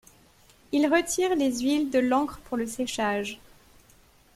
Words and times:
Il 0.71 0.87
retire 0.91 1.35
les 1.35 1.59
huiles 1.59 1.91
de 1.91 1.99
l'encre 1.99 2.39
pour 2.39 2.57
le 2.57 2.65
séchage. 2.65 3.39